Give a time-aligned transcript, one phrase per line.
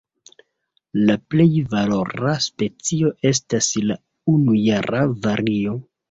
[1.09, 3.97] La plej valora specio estas la
[4.33, 5.77] unujara vario.